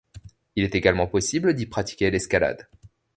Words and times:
Il 0.55 0.63
est 0.63 0.73
également 0.73 1.05
possible 1.05 1.53
d'y 1.53 1.67
pratiquer 1.67 2.09
l'escalade. 2.09 2.67